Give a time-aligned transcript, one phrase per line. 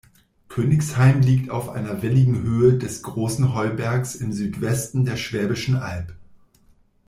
[0.47, 6.15] Königsheim liegt auf einer welligen Höhe des Großen Heubergs im Südwesten der Schwäbischen Alb.